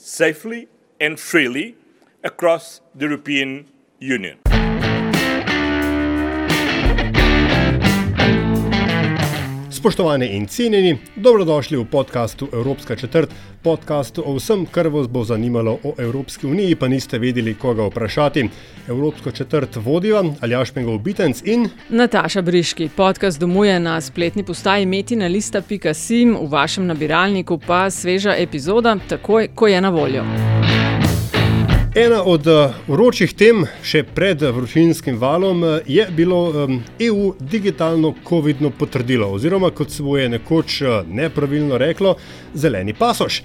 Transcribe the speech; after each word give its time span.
safely 0.00 0.66
and 0.98 1.20
freely 1.20 1.76
across 2.24 2.80
the 2.94 3.04
European 3.04 3.66
Union. 3.98 4.38
Spoštovane 9.80 10.36
in 10.36 10.46
cenjeni, 10.46 10.98
dobrodošli 11.16 11.76
v 11.76 11.84
podkastu 11.84 12.48
Evropska 12.52 12.96
četrt, 12.96 13.30
podkastu 13.62 14.22
o 14.26 14.34
vsem, 14.36 14.66
kar 14.66 14.88
vas 14.88 15.08
bo 15.08 15.24
zanimalo 15.24 15.78
o 15.84 15.94
Evropski 15.98 16.46
uniji, 16.46 16.74
pa 16.74 16.88
niste 16.88 17.18
vedeli, 17.18 17.54
koga 17.54 17.86
vprašati. 17.86 18.48
Evropsko 18.88 19.30
četrt 19.30 19.76
vodijo 19.76 20.34
Aljaš 20.40 20.74
Mengov 20.74 20.98
Bitenc 20.98 21.42
in 21.44 21.68
Nataša 21.88 22.42
Briški, 22.42 22.90
podcast 22.96 23.40
domuje 23.40 23.80
na 23.80 24.00
spletni 24.00 24.44
postaji 24.44 24.86
metina.sim, 24.86 26.36
v 26.36 26.48
vašem 26.50 26.86
nabiralniku 26.86 27.58
pa 27.66 27.90
sveža 27.90 28.36
epizoda, 28.36 28.96
takoj, 29.08 29.48
ko 29.54 29.66
je 29.66 29.80
na 29.80 29.88
voljo. 29.88 30.24
Ena 31.94 32.22
od 32.24 32.46
eh, 32.46 32.72
vročih 32.88 33.32
tem 33.34 33.64
še 33.82 34.02
pred 34.14 34.42
vročinskim 34.42 35.16
valom 35.18 35.64
eh, 35.64 35.80
je 35.86 36.06
bilo 36.14 36.68
EU 37.00 37.32
digitalno 37.40 38.14
COVID-no 38.28 38.70
potrdilo, 38.70 39.26
oziroma 39.34 39.70
kot 39.70 39.90
se 39.90 40.02
bo 40.02 40.16
je 40.18 40.28
nekoč 40.28 40.80
eh, 40.82 41.02
nepravilno 41.06 41.78
reklo, 41.78 42.16
zeleni 42.54 42.94
pasoš. 42.94 43.42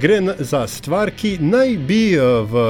Gre 0.00 0.20
za 0.38 0.66
stvar, 0.70 1.10
ki 1.10 1.32
naj 1.42 1.72
bi 1.82 2.14
v 2.14 2.60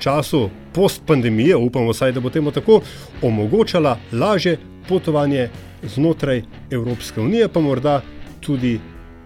času 0.00 0.46
post-pandemije, 0.72 1.56
upamo 1.56 1.92
vsaj, 1.92 2.14
da 2.16 2.22
bo 2.24 2.30
temu 2.32 2.50
tako, 2.50 2.78
omogočala 3.22 3.98
lažje 4.12 4.54
potovanje 4.88 5.50
znotraj 5.82 6.40
Evropske 6.70 7.20
unije, 7.20 7.50
pa 7.52 7.60
morda 7.60 7.98
tudi 8.40 8.78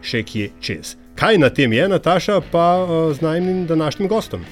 še 0.03 0.25
kje 0.27 0.48
čez. 0.58 0.97
Kaj 1.14 1.38
na 1.38 1.53
tem 1.55 1.72
je, 1.78 1.86
Nataša, 1.94 2.41
pa 2.50 2.66
z 3.14 3.22
najnim 3.22 3.62
današnjim 3.70 4.10
gostom? 4.10 4.42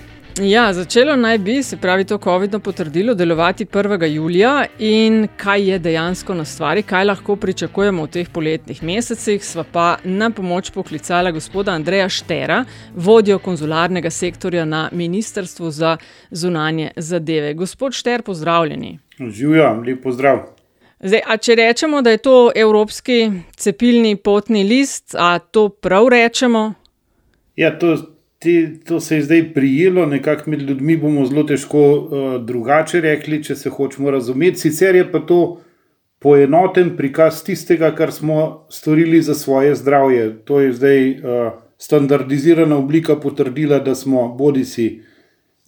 Ja, 0.42 0.72
začelo 0.72 1.16
naj 1.16 1.38
bi, 1.38 1.62
se 1.62 1.76
pravi, 1.76 2.04
to 2.04 2.18
COVID-no 2.18 2.58
potrdilo 2.60 3.14
delovati 3.14 3.64
1. 3.64 4.04
julija 4.04 4.66
in 4.78 5.28
kaj 5.36 5.68
je 5.70 5.78
dejansko 5.78 6.34
na 6.34 6.44
stvari, 6.44 6.82
kaj 6.82 7.04
lahko 7.04 7.36
pričakujemo 7.36 8.04
v 8.04 8.08
teh 8.08 8.28
poletnih 8.32 8.82
mesecih. 8.82 9.44
Sva 9.44 9.64
pa 9.72 9.96
na 10.04 10.30
pomoč 10.30 10.70
poklicala 10.70 11.30
gospoda 11.30 11.72
Andreja 11.72 12.08
Štera, 12.08 12.64
vodjo 12.94 13.38
konzularnega 13.38 14.10
sektorja 14.10 14.64
na 14.64 14.88
Ministrstvu 14.92 15.70
za 15.70 15.96
zunanje 16.30 16.90
zadeve. 16.96 17.54
Gospod 17.54 17.92
Šter, 17.92 18.22
pozdravljeni. 18.22 18.98
Živijo, 19.18 19.82
lep 19.86 20.02
pozdrav. 20.02 20.38
Zdaj, 21.00 21.20
a 21.26 21.36
če 21.36 21.54
rečemo, 21.54 22.02
da 22.02 22.10
je 22.10 22.16
to 22.16 22.52
evropski 22.56 23.30
cepilni 23.56 24.16
potni 24.16 24.64
list, 24.64 25.14
a 25.18 25.38
to 25.38 25.68
prav 25.68 26.08
rečemo? 26.08 26.72
Ja, 27.56 27.78
to, 27.78 27.96
te, 28.40 28.78
to 28.84 29.00
se 29.00 29.16
je 29.16 29.22
zdaj 29.22 29.42
prijelo, 29.54 30.06
nekako 30.06 30.50
med 30.50 30.62
ljudmi 30.62 30.96
bomo 30.96 31.26
zelo 31.26 31.42
težko 31.44 31.80
uh, 31.80 32.44
drugače 32.44 33.00
rekli, 33.00 33.42
če 33.44 33.56
se 33.56 33.70
hočemo 33.70 34.10
razumeti. 34.10 34.58
Sicer 34.58 34.96
je 34.96 35.04
pa 35.12 35.20
to 35.28 35.60
poenoten 36.18 36.94
prikaz 36.96 37.42
tistega, 37.44 37.92
kar 37.96 38.12
smo 38.12 38.66
storili 38.72 39.22
za 39.22 39.34
svoje 39.34 39.74
zdravje. 39.74 40.30
To 40.44 40.60
je 40.60 40.72
zdaj 40.72 41.10
uh, 41.10 41.52
standardizirana 41.78 42.76
oblika 42.76 43.16
potrdila, 43.20 43.78
da 43.78 43.94
smo 43.94 44.28
bodi 44.28 44.64
si 44.64 45.02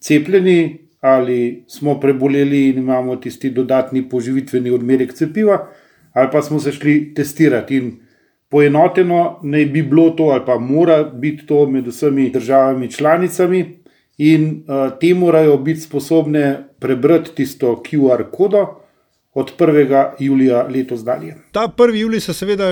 cepljeni 0.01 0.79
ali 1.03 1.65
smo 1.67 1.97
preboleli 2.01 2.69
in 2.69 2.77
imamo 2.79 3.17
tisti 3.17 3.51
dodatni 3.51 4.05
poživitveni 4.09 4.71
odmerek 4.71 5.13
cepiva, 5.13 5.57
ali 6.13 6.29
pa 6.33 6.43
smo 6.43 6.61
se 6.61 6.73
šli 6.73 7.15
testirati. 7.15 7.77
In 7.77 7.97
poenoteno 8.53 9.39
naj 9.43 9.65
bi 9.65 9.83
bilo 9.83 10.11
to, 10.11 10.25
ali 10.35 10.45
pa 10.47 10.59
mora 10.59 11.03
biti 11.05 11.47
to 11.47 11.67
med 11.67 11.87
vsemi 11.87 12.31
državami 12.31 12.91
članicami, 12.91 13.83
in 14.19 14.65
uh, 14.69 14.99
te 15.01 15.15
morajo 15.15 15.57
biti 15.57 15.81
sposobne 15.81 16.65
prebrati 16.79 17.35
tisto 17.35 17.83
QR 17.91 18.23
kodo 18.33 18.82
od 19.35 19.53
1. 19.59 20.11
julija 20.19 20.67
letos 20.69 21.05
dalje. 21.05 21.35
Ta 21.53 21.69
1. 21.77 21.95
julij 21.95 22.21
se 22.21 22.35
seveda 22.35 22.65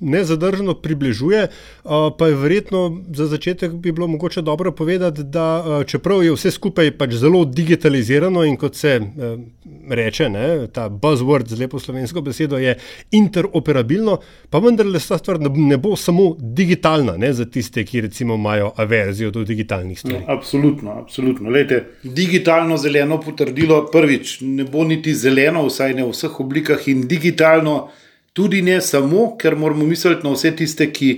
nezadržno 0.00 0.74
približuje, 0.74 1.46
pa 2.18 2.26
je 2.26 2.34
verjetno 2.34 3.02
za 3.12 3.26
začetek 3.26 3.72
bi 3.72 3.92
bilo 3.92 4.06
mogoče 4.06 4.42
dobro 4.42 4.72
povedati, 4.72 5.22
da 5.22 5.64
čeprav 5.86 6.22
je 6.24 6.32
vse 6.32 6.50
skupaj 6.50 6.90
pač 6.98 7.14
zelo 7.20 7.44
digitalizirano 7.44 8.44
in 8.44 8.56
kot 8.56 8.76
se 8.76 9.00
reče, 9.90 10.28
ne, 10.28 10.66
ta 10.72 10.88
buzzword 10.88 11.48
z 11.48 11.58
lepo 11.60 11.78
slovensko 11.78 12.20
besedo 12.20 12.58
je 12.58 12.76
interoperabilno, 13.10 14.18
pa 14.50 14.58
vendarle 14.58 15.00
ta 15.08 15.18
stvar 15.18 15.40
ne, 15.40 15.76
bo 15.76 15.96
samo 15.96 16.36
digitalna 16.38 17.16
ne, 17.16 17.32
za 17.32 17.44
tiste, 17.44 17.84
ki 17.84 18.00
recimo 18.00 18.34
imajo 18.34 18.72
averzijo 18.76 19.30
do 19.30 19.44
digitalnih 19.44 20.00
stvari. 20.00 20.24
Absolutno, 20.26 20.90
absolutno. 20.90 21.50
Lejte, 21.50 21.84
digitalno 22.02 22.76
zeleno 22.76 23.20
potrdilo 23.20 23.86
prvič 23.92 24.38
ne 24.40 24.64
bo 24.64 24.84
niti 24.84 25.14
zeleno, 25.14 25.69
vsaj 25.70 25.94
ne 25.96 26.04
v 26.04 26.12
vseh 26.12 26.40
oblikah, 26.42 26.88
in 26.90 27.06
digitalno 27.08 27.90
tudi 28.36 28.62
ne 28.62 28.80
samo, 28.80 29.36
ker 29.38 29.56
moramo 29.56 29.86
misliti 29.86 30.26
na 30.26 30.34
vse 30.34 30.52
tiste, 30.56 30.90
ki 30.92 31.10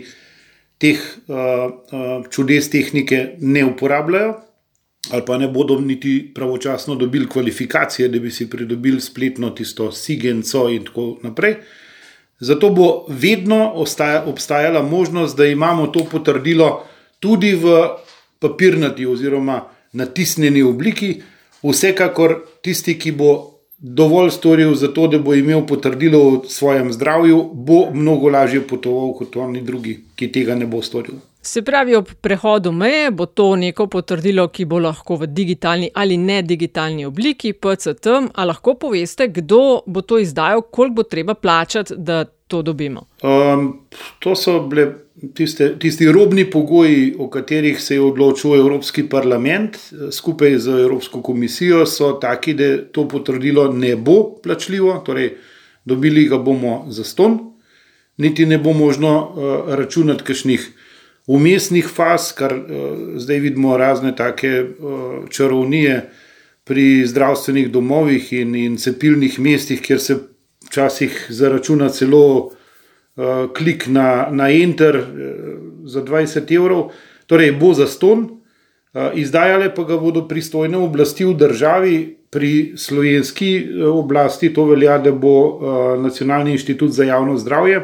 teh 0.82 0.98
uh, 0.98 1.36
uh, 1.36 2.24
čudes 2.30 2.70
tehnike 2.70 3.36
ne 3.40 3.64
uporabljajo. 3.64 4.32
Ali 5.10 5.24
pa 5.26 5.34
ne 5.38 5.48
bodo 5.50 5.80
niti 5.80 6.30
pravočasno 6.34 6.94
dobili 6.94 7.26
kvalifikacije, 7.28 8.08
da 8.08 8.18
bi 8.22 8.30
si 8.30 8.46
pridobili 8.50 9.00
spletno 9.00 9.50
tisto 9.50 9.92
Sigenco 9.92 10.68
in 10.70 10.84
tako 10.84 11.18
naprej. 11.22 11.56
Zato 12.38 12.70
bo 12.70 13.04
vedno 13.08 13.72
ostaja, 13.74 14.24
obstajala 14.26 14.82
možnost, 14.82 15.36
da 15.36 15.46
imamo 15.46 15.86
to 15.86 16.04
potrdilo 16.10 16.86
tudi 17.20 17.54
v 17.54 17.88
papirnati 18.38 19.06
oziroma 19.06 19.64
natisnjeni 19.92 20.62
obliki. 20.62 21.22
Vsekakor 21.62 22.40
tisti, 22.62 22.98
ki 22.98 23.12
bo 23.12 23.51
dovolj 23.82 24.30
storil 24.30 24.74
za 24.74 24.88
to, 24.88 25.08
da 25.08 25.18
bo 25.18 25.34
imel 25.34 25.66
potrdilo 25.66 26.22
o 26.28 26.42
svojem 26.48 26.92
zdravju, 26.92 27.50
bo 27.52 27.90
mnogo 27.94 28.30
lažje 28.30 28.62
potoval 28.66 29.12
kot 29.18 29.36
oni 29.36 29.62
drugi, 29.62 29.98
ki 30.14 30.32
tega 30.32 30.54
ne 30.54 30.66
bo 30.66 30.82
storil. 30.82 31.18
Se 31.44 31.62
pravi, 31.62 31.94
ob 31.98 32.10
prehodu 32.20 32.70
meje 32.72 33.10
bo 33.10 33.26
to 33.26 33.56
neko 33.56 33.88
potrdilo, 33.90 34.44
ki 34.48 34.64
bo 34.70 34.78
lahko 34.78 35.16
v 35.18 35.26
digitalni 35.26 35.88
ali 35.94 36.16
ne 36.16 36.36
digitalni 36.46 37.02
obliki, 37.04 37.50
PCT, 37.52 38.12
a 38.34 38.44
lahko 38.46 38.76
poveste, 38.78 39.26
kdo 39.26 39.80
bo 39.86 40.04
to 40.06 40.20
izdajal, 40.22 40.62
koliko 40.70 40.94
bo 40.94 41.02
treba 41.02 41.34
plačati, 41.34 41.96
da 41.98 42.24
to 42.24 42.62
dobimo. 42.62 43.08
Um, 43.26 43.88
to 44.18 44.36
so 44.36 44.60
bile 44.70 44.86
tiste, 45.34 45.72
tisti 45.78 46.06
robni 46.12 46.44
pogoji, 46.50 47.16
o 47.18 47.26
katerih 47.30 47.80
se 47.82 47.94
je 47.94 48.04
odločil 48.04 48.54
Evropski 48.54 49.08
parlament 49.08 49.78
skupaj 50.12 50.58
z 50.58 50.76
Evropsko 50.84 51.22
komisijo, 51.22 51.86
so 51.86 52.12
taki, 52.22 52.54
da 52.54 52.76
to 52.92 53.08
potrdilo 53.08 53.66
ne 53.72 53.96
bo 53.96 54.36
plačljivo, 54.42 55.00
torej 55.06 55.32
dobili 55.84 56.28
ga 56.30 56.38
bomo 56.38 56.84
za 56.88 57.04
ston, 57.04 57.38
niti 58.16 58.46
ne 58.46 58.58
bo 58.58 58.72
možno 58.72 59.16
uh, 59.18 59.74
računati 59.74 60.22
kakšnih 60.22 60.70
umestnih 61.26 61.86
faz, 61.86 62.32
kar 62.34 62.54
uh, 62.54 62.64
zdaj 63.16 63.38
vidimo 63.38 63.76
razne 63.76 64.16
take 64.16 64.62
uh, 64.62 65.28
čarovnije 65.30 66.10
pri 66.64 67.06
zdravstvenih 67.06 67.70
domovih 67.70 68.32
in, 68.32 68.54
in 68.54 68.76
cepilnih 68.76 69.40
mestih, 69.40 69.82
kjer 69.82 70.00
se 70.00 70.16
včasih 70.66 71.26
zaračuna 71.28 71.88
celo 71.88 72.26
uh, 72.26 72.52
klik 73.56 73.86
na, 73.86 74.28
na 74.30 74.50
enter 74.50 74.96
uh, 74.96 75.06
za 75.84 76.02
20 76.02 76.54
evrov, 76.56 76.90
torej 77.26 77.52
bo 77.52 77.74
za 77.74 77.86
ston, 77.86 78.22
uh, 78.94 79.10
izdajale 79.14 79.74
pa 79.74 79.84
ga 79.84 79.98
bodo 79.98 80.26
pristojne 80.28 80.78
oblasti 80.78 81.24
v 81.24 81.34
državi. 81.34 82.18
Pri 82.32 82.72
slovenski 82.80 83.68
oblasti 83.84 84.48
to 84.54 84.64
velja, 84.64 84.96
da 84.98 85.10
bo 85.12 85.32
uh, 85.44 86.00
Nacionalni 86.00 86.54
inštitut 86.56 86.90
za 86.90 87.04
javno 87.04 87.36
zdravje. 87.36 87.82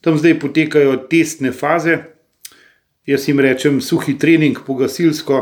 Tam 0.00 0.18
zdaj 0.18 0.38
potekajo 0.38 0.94
testne 1.10 1.50
faze, 1.52 1.96
jaz 3.06 3.28
jim 3.28 3.40
rečem 3.40 3.80
suhi 3.80 4.18
trening, 4.18 4.58
pogasilsko. 4.66 5.40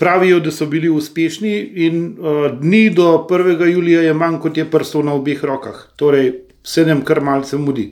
Pravijo, 0.00 0.40
da 0.40 0.50
so 0.50 0.66
bili 0.66 0.88
uspešni, 0.88 1.56
in 1.86 2.16
dni 2.60 2.90
do 2.90 3.26
1. 3.30 3.66
julija 3.68 4.00
je 4.02 4.14
manj 4.14 4.38
kot 4.40 4.56
je 4.56 4.64
prstov 4.70 5.04
na 5.04 5.12
obeh 5.12 5.44
rokah, 5.44 5.82
torej 5.96 6.32
se 6.64 6.84
nam 6.86 7.04
kar 7.04 7.20
malce 7.20 7.56
mudi. 7.56 7.90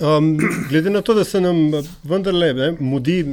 Um, 0.00 0.36
glede 0.68 0.90
na 0.90 1.00
to, 1.00 1.14
da 1.14 1.24
se 1.24 1.40
nam 1.40 1.56
vendarle 2.04 2.52
ne, 2.54 2.72
mudi, 2.80 3.24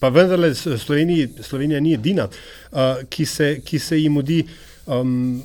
pa 0.00 0.08
vendarle 0.08 0.54
Sloveniji, 0.54 1.28
Slovenija 1.42 1.80
ni 1.80 1.92
edina, 1.94 2.28
uh, 2.72 3.04
ki, 3.08 3.26
se, 3.26 3.50
ki 3.64 3.78
se 3.78 4.00
jim 4.00 4.16
mudi. 4.16 4.46
Um, 4.86 5.42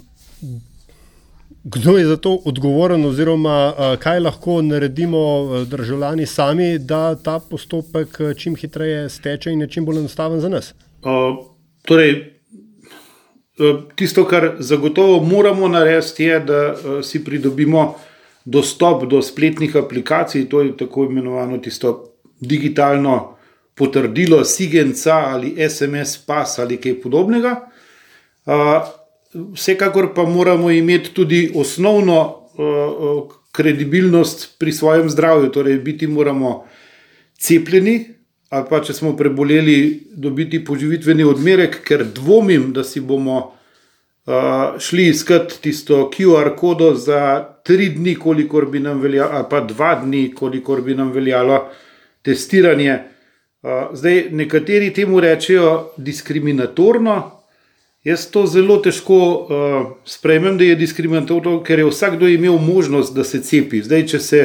Kdo 1.67 1.97
je 1.97 2.05
za 2.05 2.17
to 2.17 2.39
odgovoren, 2.45 3.05
oziroma 3.05 3.73
kaj 3.99 4.19
lahko 4.19 4.61
naredimo 4.61 5.19
državljani 5.65 6.25
sami, 6.25 6.79
da 6.79 7.15
ta 7.15 7.39
postopek 7.39 8.19
čim 8.37 8.55
hitreje 8.55 9.09
steče 9.09 9.51
in 9.51 9.61
je 9.61 9.67
čim 9.69 9.85
bolj 9.85 9.97
enostaven 9.97 10.39
za 10.39 10.49
nas? 10.49 10.73
Uh, 11.01 11.39
torej, 11.81 12.35
tisto, 13.95 14.27
kar 14.29 14.51
zagotovo 14.59 15.23
moramo 15.23 15.67
narediti, 15.67 16.23
je, 16.23 16.39
da 16.39 16.75
si 17.03 17.23
pridobimo 17.23 17.95
dostop 18.45 19.07
do 19.09 19.21
spletnih 19.21 19.75
aplikacij, 19.75 20.45
to 20.49 20.61
je 20.61 20.77
tako 20.77 21.07
imenovano 21.09 21.57
tisto 21.57 22.11
digitalno 22.39 23.37
potrdilo, 23.75 24.43
Sigenca 24.43 25.13
ali 25.13 25.55
SMS 25.69 26.17
pas 26.25 26.59
ali 26.59 26.77
kaj 26.77 27.01
podobnega. 27.01 27.55
Uh, 28.45 28.53
Vsekakor 29.35 30.13
pa 30.15 30.23
moramo 30.23 30.71
imeti 30.71 31.13
tudi 31.13 31.51
osnovno 31.55 32.19
uh, 32.57 33.31
kredibilnost 33.51 34.59
pri 34.59 34.71
svojem 34.71 35.09
zdravju, 35.09 35.51
torej 35.51 35.79
biti 35.79 36.07
moramo 36.07 36.65
cepljeni, 37.39 38.05
ali 38.49 38.65
pa 38.69 38.79
če 38.83 38.93
smo 38.93 39.15
preboleli, 39.17 40.07
dobiti 40.15 40.63
poživitveni 40.65 41.23
odmerek, 41.23 41.81
ker 41.83 42.05
dvomim, 42.15 42.71
da 42.73 42.83
si 42.83 43.01
bomo 43.01 43.37
uh, 43.41 44.79
šli 44.79 45.09
iskat 45.11 45.57
tisto 45.61 46.05
QR 46.13 46.53
kodo 46.55 46.93
za 46.95 47.43
tri 47.63 47.89
dni, 47.89 48.15
kolikor 48.15 48.69
bi 48.71 48.79
nam 48.79 49.01
veljalo, 49.01 49.29
ali 49.33 49.49
pa 49.49 49.61
dva 49.61 49.95
dni, 50.03 50.29
kolikor 50.35 50.81
bi 50.81 50.95
nam 50.95 51.11
veljalo 51.11 51.65
testiranje. 52.23 52.99
Uh, 53.65 53.89
zdaj, 53.93 54.27
nekateri 54.31 54.93
temu 54.93 55.19
rečejo 55.19 55.91
diskriminatorno. 55.97 57.31
Jaz 58.05 58.27
to 58.29 58.43
zelo 58.45 58.77
težko 58.85 59.15
uh, 59.17 59.87
sprejmem, 60.05 60.59
da 60.61 60.63
je 60.63 60.75
diskriminatorno, 60.77 61.57
ker 61.65 61.79
je 61.81 61.87
vsakdo 61.89 62.27
imel 62.29 62.59
možnost, 62.61 63.15
da 63.15 63.23
se 63.25 63.41
cepi. 63.41 63.81
Zdaj, 63.81 64.05
če 64.11 64.19
se 64.21 64.41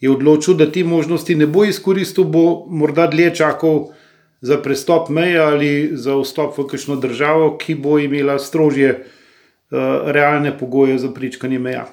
je 0.00 0.10
odločil, 0.10 0.54
da 0.54 0.68
te 0.70 0.84
možnosti 0.86 1.34
ne 1.34 1.48
bo 1.50 1.64
izkoristil, 1.66 2.24
bo 2.30 2.66
morda 2.70 3.08
dlje 3.10 3.34
čakal 3.42 3.88
za 4.40 4.60
prestop 4.62 5.10
meje 5.10 5.40
ali 5.42 5.90
za 5.92 6.14
vstop 6.16 6.58
v 6.58 6.68
kakšno 6.70 7.00
državo, 7.02 7.56
ki 7.58 7.74
bo 7.74 7.98
imela 7.98 8.38
strožje 8.38 8.92
uh, 8.94 10.06
realne 10.14 10.54
pogoje 10.58 10.98
za 10.98 11.10
pričkanje 11.10 11.58
meja. 11.58 11.88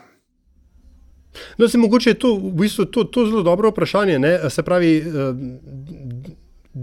No, 1.57 1.67
se 1.67 1.77
mogoče 1.77 2.09
je 2.09 2.19
to, 2.21 2.35
v 2.35 2.51
bistvu, 2.61 2.85
to, 2.85 3.03
to 3.03 3.25
zelo 3.25 3.43
dobro 3.43 3.69
vprašanje. 3.69 4.19
Ne? 4.19 4.49
Se 4.49 4.63
pravi, 4.63 5.01
uh, 5.01 5.35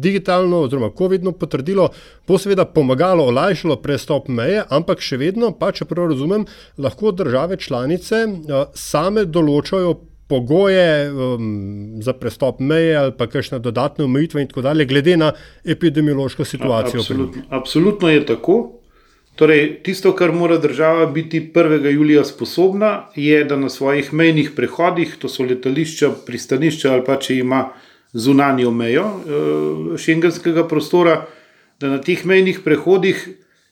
digitalno 0.01 0.65
oziroma 0.67 0.91
COVID-no 0.99 1.33
potrdilo 1.33 1.89
bo 2.29 2.39
seveda 2.39 2.65
pomagalo, 2.65 3.27
olajšalo 3.31 3.77
prestop 3.83 4.29
meje, 4.29 4.65
ampak 4.71 5.03
še 5.05 5.21
vedno, 5.21 5.53
pa 5.59 5.73
če 5.73 5.87
prav 5.89 6.11
razumem, 6.15 6.47
lahko 6.79 7.13
države 7.13 7.59
članice 7.61 8.25
uh, 8.27 8.67
same 8.75 9.25
določajo 9.25 9.95
pogoje 10.29 11.11
um, 11.11 12.03
za 12.03 12.13
prestop 12.13 12.61
meje 12.61 12.97
ali 12.97 13.13
pa 13.19 13.27
kakšne 13.29 13.59
dodatne 13.59 14.05
omejitve 14.05 14.43
in 14.43 14.49
tako 14.49 14.65
dalje, 14.65 14.87
glede 14.89 15.17
na 15.21 15.33
epidemiološko 15.65 16.45
situacijo. 16.45 17.01
Absolutno, 17.01 17.43
absolutno 17.51 18.11
je 18.11 18.25
tako. 18.27 18.57
Torej, 19.35 19.81
tisto, 19.83 20.13
kar 20.15 20.33
mora 20.33 20.59
država 20.63 21.07
biti 21.07 21.41
1. 21.55 21.89
julija 21.91 22.25
sposobna, 22.25 23.09
je, 23.17 23.45
da 23.45 23.57
na 23.57 23.69
svojih 23.69 24.13
mejnih 24.13 24.53
prehodih, 24.57 25.17
to 25.19 25.29
so 25.29 25.43
letališča, 25.43 26.11
pristanišča 26.27 26.93
ali 26.93 27.03
pa 27.07 27.17
če 27.19 27.41
ima 27.43 27.65
zunanjo 28.15 28.71
mejo 28.71 29.05
uh, 29.05 29.97
šengenskega 29.99 30.69
prostora, 30.69 31.27
da 31.81 31.91
na 31.91 32.01
teh 32.01 32.25
mejnih 32.25 32.61
prehodih 32.65 33.29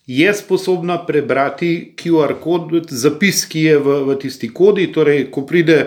je 0.06 0.34
sposobna 0.34 0.98
prebrati 1.06 1.94
QR 1.96 2.34
kod, 2.40 2.90
zapis, 2.90 3.44
ki 3.46 3.60
je 3.62 3.78
v, 3.78 3.98
v 4.08 4.16
tisti 4.18 4.50
kodi. 4.50 4.88
Torej, 4.92 5.28
ko 5.30 5.46
pride 5.46 5.78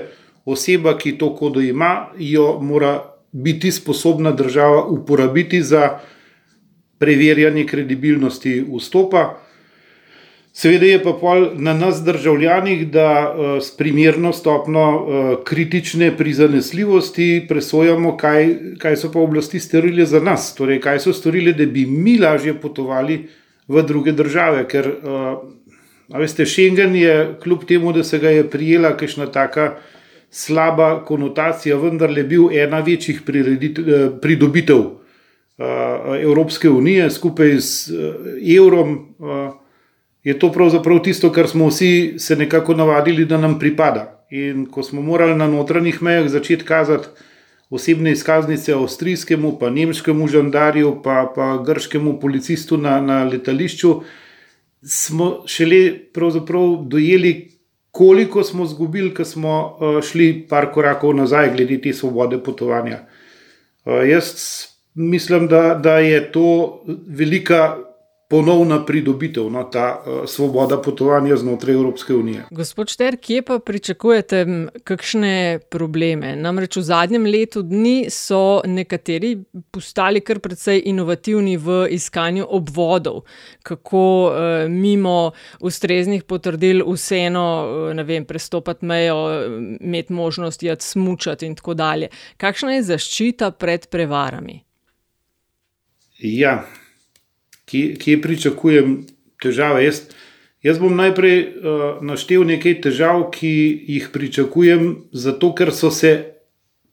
oseba, 0.46 0.96
ki 0.98 1.18
to 1.19 1.34
kodo 1.36 1.62
ima, 1.62 2.07
jo 2.18 2.60
mora 2.62 3.02
biti 3.31 3.72
sposobna 3.72 4.31
država 4.31 4.86
uporabiti 4.86 5.62
za 5.62 6.00
preverjanje 6.98 7.66
kredibilnosti 7.68 8.63
vstopa. 8.78 9.44
Seveda 10.56 10.86
je 10.86 11.04
pa 11.04 11.12
na 11.56 11.74
nas, 11.74 11.98
državljanih, 12.04 12.88
da 12.88 13.36
uh, 13.36 13.63
s 13.63 13.78
primerno 13.78 14.34
stopno 14.34 14.84
uh, 14.96 15.44
kritične 15.44 16.18
prizanesljivosti 16.18 17.46
presojamo, 17.50 18.18
kaj, 18.18 18.56
kaj 18.80 18.96
so 18.96 19.12
pa 19.12 19.19
oblasti 19.19 19.60
storile 19.60 20.06
za 20.06 20.22
nas, 20.24 20.54
torej 20.56 20.80
kaj 20.80 21.00
so 21.04 21.13
storile, 21.13 21.52
da 21.54 21.66
bi 21.66 21.84
mi 21.86 22.16
lažje 22.18 22.54
potovali 22.62 23.18
v 23.68 23.84
druge 23.84 24.12
države. 24.12 24.63
Ker, 24.72 24.88
uh, 24.88 25.44
veste, 26.19 26.46
Schengen 26.46 26.96
je, 26.96 27.36
kljub 27.44 27.68
temu, 27.68 27.92
da 27.92 28.04
se 28.04 28.19
ga 28.19 28.31
je 28.31 28.48
prijela 28.50 28.94
kakšna 28.98 29.28
taka 29.28 29.74
slaba 30.31 31.04
konotacija, 31.06 31.75
vendarle 31.75 32.24
bil 32.24 32.48
ena 32.52 32.80
večjih 32.80 33.22
pridobitev 34.22 34.81
Evropske 36.22 36.69
unije 36.69 37.12
skupaj 37.12 37.60
z 37.60 37.92
evrom. 38.57 38.98
Je 40.25 40.33
to 40.39 40.50
pravzaprav 40.51 41.04
tisto, 41.06 41.30
kar 41.31 41.48
smo 41.48 41.68
vsi 41.69 42.16
se 42.18 42.36
nekako 42.36 42.74
navadili, 42.74 43.25
da 43.25 43.38
nam 43.38 43.60
pripada. 43.60 44.25
In 44.30 44.66
ko 44.66 44.83
smo 44.83 45.01
morali 45.01 45.36
na 45.38 45.48
notranjih 45.48 46.01
mejah 46.01 46.27
začeti 46.27 46.66
kazati 46.66 47.07
osebne 47.69 48.12
izkaznice 48.12 48.74
avstrijskemu, 48.74 49.57
pa 49.60 49.69
nemškemu 49.69 50.27
žandarju, 50.27 50.95
pa, 51.04 51.31
pa 51.36 51.57
grškemu 51.66 52.19
policistu 52.19 52.77
na, 52.77 52.98
na 53.01 53.24
letališču, 53.24 54.01
smo 54.81 55.44
šele 55.45 55.94
dojeli, 56.89 57.51
koliko 57.92 58.44
smo 58.44 58.66
izgubili, 58.66 59.13
ko 59.13 59.25
smo 59.25 59.78
uh, 59.80 60.04
šli 60.04 60.48
par 60.50 60.71
korakov 60.74 61.16
nazaj, 61.16 61.54
glede 61.56 61.81
te 61.81 61.94
svobode 61.94 62.44
potovanja. 62.44 63.06
Uh, 63.86 64.01
jaz 64.10 64.33
mislim, 64.94 65.48
da, 65.48 65.74
da 65.83 66.00
je 66.00 66.31
to 66.31 66.81
velika 67.07 67.78
ponovna 68.30 68.80
pridobitev, 68.86 69.50
no, 69.51 69.63
ta 69.63 70.01
uh, 70.06 70.30
svoboda 70.30 70.81
potovanja 70.81 71.36
znotraj 71.38 71.75
Evropske 71.75 72.13
unije. 72.13 72.44
Gospod 72.51 72.89
Šter, 72.89 73.18
kje 73.22 73.42
pa 73.42 73.60
pričakujete 73.60 74.45
kakšne 74.83 75.60
probleme? 75.69 76.36
Namreč 76.36 76.77
v 76.77 76.81
zadnjem 76.81 77.25
letu 77.25 77.62
dni 77.62 78.10
so 78.10 78.62
nekateri 78.66 79.36
postali 79.72 80.22
kar 80.25 80.39
precej 80.39 80.81
inovativni 80.85 81.57
v 81.57 81.85
iskanju 81.94 82.47
obvodov, 82.49 83.23
kako 83.64 84.02
uh, 84.26 84.69
mimo 84.69 85.31
ustreznih 85.59 86.23
potrdil 86.23 86.81
vseeno 86.90 87.45
uh, 87.94 88.06
vem, 88.06 88.26
prestopati 88.26 88.85
mejo, 88.85 89.19
imeti 89.80 90.14
možnost 90.14 90.64
jad 90.64 90.81
smučati 90.81 91.45
in 91.45 91.56
tako 91.56 91.73
dalje. 91.73 92.09
Kakšna 92.38 92.80
je 92.80 92.88
zaščita 92.90 93.52
pred 93.52 93.85
prevarami? 93.88 94.64
Ja, 96.19 96.64
kje, 97.66 97.95
kje 98.00 98.22
pričakujem 98.22 98.95
težave. 99.42 99.84
Jaz, 99.86 100.02
jaz 100.64 100.80
bom 100.80 100.95
najprej 100.95 101.38
uh, 101.42 101.84
naštel 102.06 102.45
nekaj 102.48 102.80
težav, 102.86 103.30
ki 103.34 103.52
jih 103.98 104.10
pričakujem, 104.14 104.95
zato 105.12 105.54
ker 105.56 105.74
so 105.74 105.92
se 105.92 106.36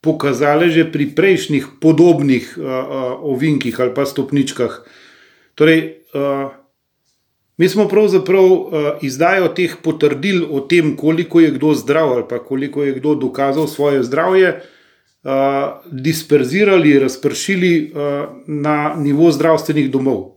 pokazale 0.02 0.66
že 0.70 0.88
pri 0.90 1.12
prejšnjih 1.14 1.78
podobnih 1.80 2.58
uh, 2.58 2.64
uh, 2.64 3.12
ovinkih 3.22 3.78
ali 3.80 3.94
pa 3.94 4.02
stopničkah. 4.06 4.82
Torej, 5.54 6.02
uh, 6.14 6.50
mi 7.56 7.68
smo 7.68 7.86
pravzaprav 7.88 8.44
uh, 8.44 8.66
izdajo 9.06 9.52
teh 9.54 9.76
potrdil 9.82 10.42
o 10.50 10.60
tem, 10.66 10.96
koliko 10.96 11.40
je 11.40 11.54
kdo 11.54 11.74
zdrav 11.78 12.12
ali 12.18 12.24
pa 12.28 12.42
koliko 12.42 12.82
je 12.82 12.98
kdo 12.98 13.14
dokazal 13.14 13.70
svoje 13.70 14.02
zdravje. 14.02 14.60
Uh, 15.22 15.30
disperzirali, 15.86 16.98
razpršili 16.98 17.92
uh, 17.94 18.26
na 18.46 18.98
nivo 18.98 19.30
zdravstvenih 19.30 19.86
domov. 19.90 20.31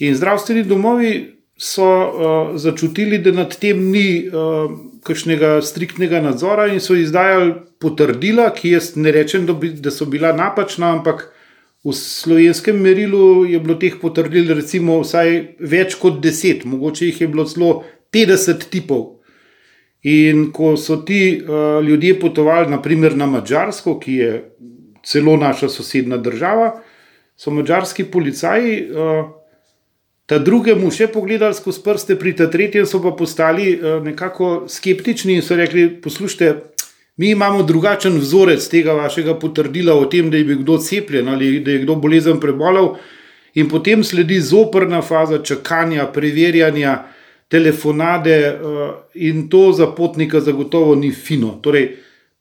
In 0.00 0.14
zdravstveni 0.16 0.64
domovi 0.64 1.36
so 1.60 1.84
uh, 1.84 2.56
začutili, 2.56 3.18
da 3.18 3.32
nad 3.36 3.52
tem 3.60 3.82
ni 3.92 4.24
uh, 4.24 4.70
kakšnega 5.04 5.58
striktnega 5.60 6.22
nadzora 6.24 6.70
in 6.72 6.80
so 6.80 6.96
izdajali 6.96 7.52
potrdila, 7.80 8.46
ki 8.56 8.72
jaz 8.76 8.94
ne 8.96 9.12
rečem, 9.12 9.44
da, 9.46 9.52
bi, 9.52 9.74
da 9.76 9.92
so 9.92 10.06
bila 10.08 10.32
napačna, 10.36 10.94
ampak 10.96 11.26
v 11.84 11.92
slovenskem 11.96 12.80
merilu 12.80 13.44
je 13.48 13.60
bilo 13.60 13.76
teh 13.80 13.98
potrdil 14.00 14.48
recimo 14.56 14.98
vsaj 15.02 15.32
več 15.60 15.96
kot 16.00 16.20
deset, 16.24 16.64
mogoče 16.64 17.10
jih 17.10 17.20
je 17.20 17.28
bilo 17.28 17.44
celo 17.48 17.70
50 18.12 18.64
tipov. 18.72 19.04
In 20.08 20.46
ko 20.56 20.78
so 20.80 21.02
ti 21.04 21.42
uh, 21.42 21.82
ljudje 21.84 22.14
potovali, 22.22 22.70
naprimer 22.72 23.18
na 23.20 23.28
Mačarsko, 23.28 23.98
ki 24.00 24.16
je 24.16 24.32
celo 25.04 25.36
naša 25.36 25.68
sosedna 25.68 26.16
država, 26.16 26.70
so 27.36 27.52
mačarski 27.52 28.08
policaji. 28.08 28.80
Uh, 28.88 29.36
ta 30.30 30.38
drugemu 30.38 30.92
še 30.94 31.08
pogledali 31.10 31.56
skozi 31.58 31.82
prste, 31.82 32.14
pri 32.14 32.36
ta 32.38 32.46
tretjem 32.50 32.86
so 32.86 33.02
pa 33.02 33.10
postali 33.18 33.72
uh, 33.74 33.98
nekako 34.04 34.68
skeptični 34.70 35.40
in 35.40 35.42
so 35.42 35.58
rekli: 35.58 35.88
Poslušajte, 36.02 36.54
Mi 37.20 37.30
imamo 37.30 37.62
drugačen 37.62 38.14
vzorec 38.16 38.64
tega 38.72 38.92
vašega 38.96 39.34
potrdila 39.38 39.92
o 39.94 40.06
tem, 40.08 40.30
da 40.30 40.38
je 40.38 40.44
bil 40.44 40.62
kdo 40.62 40.78
cepljen 40.80 41.28
ali 41.28 41.58
da 41.60 41.74
je 41.74 41.82
kdo 41.82 41.98
bolezen 42.00 42.38
prebolel, 42.40 42.94
in 43.54 43.68
potem 43.68 44.04
sledi 44.04 44.38
zoprna 44.40 45.02
faza 45.02 45.42
čakanja, 45.44 46.06
preverjanja, 46.14 46.94
telefonade, 47.48 48.36
uh, 48.54 48.94
in 49.14 49.48
to 49.52 49.72
za 49.72 49.90
potnika 49.92 50.40
zagotovo 50.40 50.94
ni 50.94 51.10
fino. 51.12 51.58
Torej, 51.62 51.90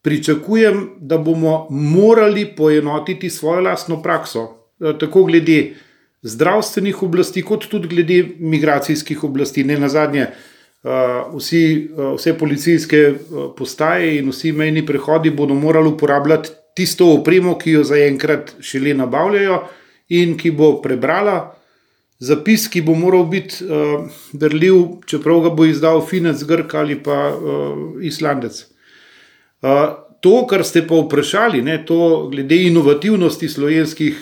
pričakujem, 0.01 0.89
da 0.99 1.17
bomo 1.17 1.67
morali 1.69 2.45
poenotiti 2.45 3.29
svojo 3.29 3.61
lastno 3.67 4.01
prakso, 4.01 4.43
uh, 4.79 4.95
tako 4.99 5.23
glede 5.23 5.73
zdravstvenih 6.21 7.03
oblasti, 7.03 7.41
kot 7.41 7.67
tudi 7.71 7.87
glede 7.87 8.23
migracijskih 8.39 9.23
oblasti. 9.23 9.63
Ne 9.63 9.79
na 9.79 9.89
zadnje, 9.89 10.27
uh, 10.83 11.35
vsi, 11.35 11.89
uh, 11.95 12.15
vse 12.17 12.33
policijske 12.37 13.03
uh, 13.11 13.51
postaje 13.57 14.17
in 14.19 14.29
vsi 14.29 14.51
mejni 14.51 14.85
prehodi 14.85 15.31
bodo 15.31 15.53
morali 15.53 15.87
uporabljati 15.89 16.49
tisto 16.75 17.13
opremo, 17.13 17.57
ki 17.57 17.71
jo 17.71 17.83
zaenkrat 17.83 18.55
šele 18.59 18.93
nabavljajo 18.93 19.63
in 20.09 20.37
ki 20.37 20.51
bo 20.51 20.75
prebrala. 20.81 21.55
Zapis, 22.19 22.67
ki 22.67 22.81
bo 22.83 22.97
moral 22.99 23.23
biti 23.31 23.63
uh, 23.63 24.09
berljiv, 24.35 24.75
čeprav 25.07 25.39
ga 25.45 25.53
bo 25.55 25.65
izdal 25.65 26.01
Finec, 26.03 26.43
Grk 26.43 26.73
ali 26.75 26.97
pa 27.03 27.29
uh, 27.31 28.03
Islandec. 28.03 28.65
Uh, 29.63 29.95
to, 30.19 30.43
kar 30.47 30.65
ste 30.67 30.83
pa 30.87 30.99
vprašali, 30.99 31.61
ne, 31.63 31.77
to 31.85 32.27
glede 32.31 32.57
inovativnosti 32.67 33.49
slovenskih 33.49 34.19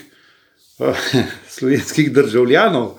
slovenskih 1.55 2.11
državljanov. 2.13 2.91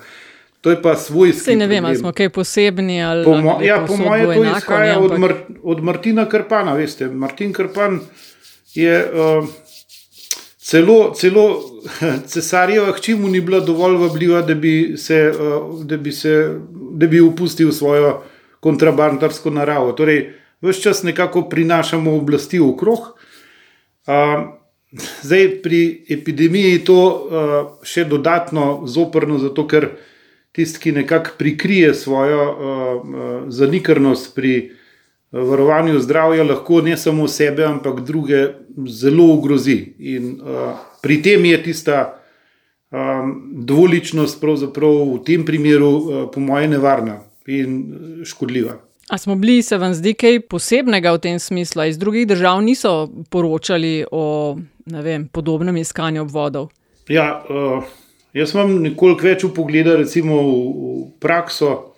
To 0.61 0.69
je 0.69 0.81
pa 0.81 0.95
svoj 0.95 1.33
svet. 1.33 1.57
Ne 1.57 1.67
vem, 1.67 1.85
ali 1.85 1.97
smo 1.97 2.11
kaj 2.11 2.29
posebni. 2.29 3.03
Ali, 3.03 3.23
po 3.25 3.37
mo 3.37 3.59
ja, 3.63 3.85
po 3.87 3.97
mojem, 3.97 4.33
to 4.33 4.57
izhaja 4.57 4.99
ne, 4.99 5.05
od, 5.05 5.19
Mar 5.19 5.33
od 5.63 5.83
Martina 5.83 6.29
Krpana. 6.29 6.73
Veste. 6.73 7.07
Martin 7.07 7.53
Krpan 7.53 7.99
je 8.73 9.05
uh, 9.05 9.47
celo, 10.57 11.13
celo 11.15 11.45
cesarjeva 12.31 12.91
hči 12.91 13.15
mu 13.15 13.27
ni 13.27 13.41
bila 13.41 13.59
dovolj 13.59 13.95
vabljiva, 13.97 14.41
da 14.41 14.55
bi, 14.55 14.97
se, 14.97 15.31
uh, 15.31 15.85
da, 15.85 15.97
bi 15.97 16.11
se, 16.11 16.59
da 16.91 17.07
bi 17.07 17.21
upustil 17.21 17.71
svojo 17.71 18.21
kontrabandarsko 18.59 19.49
naravo. 19.49 19.91
Torej, 19.91 20.33
vse 20.61 20.81
čas 20.81 21.03
nekako 21.03 21.47
prinašamo 21.49 22.15
oblasti 22.15 22.59
v 22.59 22.75
krog. 22.77 22.99
Uh, 24.07 24.58
Zdaj, 24.97 25.61
pri 25.61 26.05
epidemiji 26.09 26.71
je 26.71 26.83
to 26.85 26.97
uh, 26.97 27.57
še 27.85 28.07
dodatno 28.09 28.87
zoprno, 28.89 29.37
zato 29.37 29.67
ker 29.69 29.91
tisti, 30.51 30.81
ki 30.81 30.91
nekako 30.91 31.37
prikrije 31.37 31.93
svojo 31.93 32.41
uh, 32.49 33.03
zanikrnost 33.53 34.33
pri 34.35 34.53
uh, 34.63 34.79
varovanju 35.31 35.99
zdravja, 35.99 36.43
lahko 36.43 36.81
ne 36.81 36.97
samo 36.97 37.27
sebe, 37.27 37.65
ampak 37.65 38.01
druge 38.01 38.47
zelo 38.87 39.29
ogrozi. 39.33 39.93
In 39.99 40.39
uh, 40.41 40.73
pri 41.05 41.21
tem 41.21 41.45
je 41.45 41.63
tista 41.69 42.01
um, 42.89 43.35
dvoličnost, 43.53 44.41
pravzaprav 44.41 45.03
v 45.13 45.23
tem 45.25 45.45
primeru, 45.45 45.93
uh, 45.93 46.27
po 46.33 46.41
mojem, 46.41 46.73
nevarna 46.79 47.21
in 47.45 47.81
škodljiva. 48.25 48.88
A 49.09 49.17
smo 49.17 49.35
bili, 49.35 49.61
se 49.61 49.77
vam 49.77 49.93
zdi, 49.93 50.13
kaj 50.13 50.43
posebnega 50.45 51.11
v 51.15 51.21
tem 51.23 51.39
smislu? 51.39 51.87
Iz 51.89 51.97
drugih 51.97 52.27
držav 52.29 52.61
niso 52.61 53.09
poročali 53.29 54.05
o 54.11 54.57
vem, 54.85 55.27
podobnem 55.27 55.77
iskanju 55.77 56.21
obvodov. 56.21 56.69
Ja, 57.09 57.41
uh, 57.49 57.83
jaz 58.33 58.53
imam 58.53 58.75
nekoliko 58.83 59.25
več 59.25 59.45
upogleda 59.47 59.95
recimo, 59.97 60.41
v, 60.45 60.57
v 60.69 61.05
prakso 61.19 61.89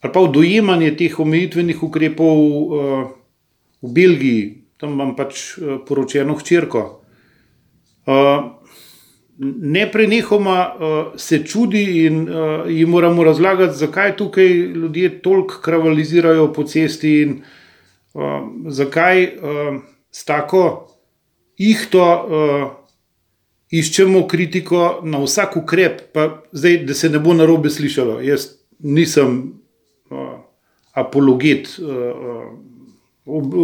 ali 0.00 0.12
pa 0.12 0.20
v 0.24 0.32
dojemanje 0.32 0.94
teh 0.96 1.18
omejitvenih 1.20 1.82
ukrepov 1.84 2.38
uh, 2.40 3.02
v 3.84 3.90
Belgiji, 3.92 4.44
tam 4.80 4.96
imam 4.96 5.12
pač 5.16 5.60
uh, 5.60 5.76
poročeno 5.84 6.38
hčerko. 6.40 6.84
Uh, 8.08 8.59
ne 9.40 9.86
prenehoma 9.92 10.74
uh, 10.74 11.12
se 11.16 11.44
čudi 11.46 12.04
in 12.04 12.28
uh, 12.28 12.68
jim 12.68 12.88
moramo 12.88 13.24
razlagati, 13.24 13.78
zakaj 13.78 14.16
tukaj 14.16 14.48
ljudje 14.48 15.22
toliko 15.22 15.60
kravalizirajo 15.62 16.52
po 16.52 16.64
cesti 16.64 17.20
in 17.22 17.42
uh, 18.12 18.22
zakaj 18.68 19.24
uh, 19.24 19.80
s 20.10 20.24
tako 20.24 20.64
ihto 21.56 22.04
uh, 22.04 22.70
iščemo 23.70 24.26
kritiko 24.28 25.00
na 25.04 25.22
vsak 25.24 25.56
ukrep. 25.56 26.00
Pa 26.12 26.42
zdaj, 26.52 26.76
da 26.84 26.94
se 26.94 27.08
ne 27.08 27.18
bo 27.18 27.34
na 27.34 27.46
robe 27.46 27.70
slišalo, 27.70 28.20
jaz 28.20 28.50
nisem 28.78 29.38
uh, 30.10 30.36
apologet 30.92 31.78
uh, 31.80 32.44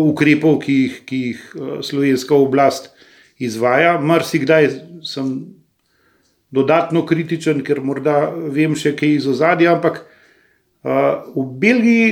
ukrepov, 0.07 0.61
ki 0.63 0.73
jih, 0.73 0.99
ki 1.05 1.21
jih 1.27 1.45
slovenska 1.83 2.35
oblast 2.35 2.93
izvaja. 3.39 3.97
Marsikdaj 4.01 4.69
sem 5.05 5.56
dodatno 6.51 7.07
kritičen, 7.07 7.63
ker 7.65 7.81
morda 7.83 8.31
vem 8.31 8.77
še 8.79 8.95
kaj 8.97 9.15
iz 9.19 9.27
ozadja, 9.31 9.75
ampak 9.77 10.03
uh, 10.03 11.27
v 11.35 11.47
Belgiji 11.61 12.11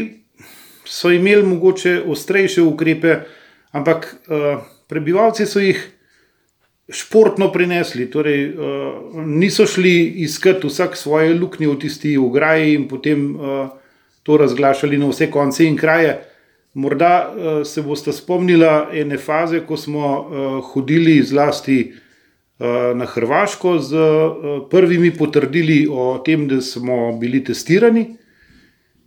so 0.85 1.13
imeli 1.15 1.47
mogoče 1.47 2.03
ostrejše 2.07 2.63
ukrepe, 2.63 3.21
ampak 3.73 4.11
uh, 4.29 4.65
prebivalci 4.91 5.47
so 5.47 5.63
jih 5.63 5.81
športno 6.93 7.49
prinesli, 7.53 8.11
torej 8.11 8.43
uh, 8.51 9.23
niso 9.25 9.67
šli 9.67 10.25
iskati 10.27 10.67
vsak 10.69 10.97
svoje 10.97 11.33
luknje 11.35 11.71
v 11.71 11.79
tisti 11.81 12.19
ograji 12.19 12.75
in 12.75 12.89
potem 12.89 13.33
uh, 13.37 13.69
to 14.23 14.37
razglašali 14.37 14.99
na 14.99 15.09
vse 15.09 15.31
konce 15.31 15.65
in 15.65 15.77
kraje. 15.77 16.19
Morda 16.75 17.15
uh, 17.31 17.63
se 17.67 17.83
boste 17.83 18.13
spomnili 18.13 18.67
ene 19.01 19.19
faze, 19.19 19.63
ko 19.65 19.77
smo 19.77 20.07
uh, 20.07 20.65
hodili 20.73 21.23
zlasti 21.23 21.95
na 22.95 23.07
Hrvaško 23.07 23.79
z 23.79 23.95
uh, 23.95 24.69
prvimi 24.71 25.11
potrdili 25.11 25.89
o 25.91 26.23
tem, 26.25 26.49
da 26.49 26.61
smo 26.61 27.19
bili 27.19 27.45
testirani. 27.45 28.17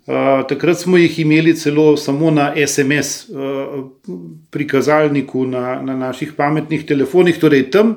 Uh, 0.07 0.47
takrat 0.49 0.77
smo 0.79 0.97
jih 0.97 1.19
imeli 1.19 1.55
celo 1.55 1.97
samo 1.97 2.31
na 2.31 2.53
SMS 2.67 3.29
prikazalniku 4.51 5.45
na, 5.45 5.81
na 5.81 5.95
naših 5.97 6.33
pametnih 6.37 6.85
telefonih, 6.85 7.39
torej 7.39 7.69
tam 7.71 7.95